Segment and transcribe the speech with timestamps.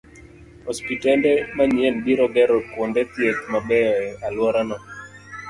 [0.71, 4.77] Osiptende manyien biro gero kuonde thieth mabeyo e alworano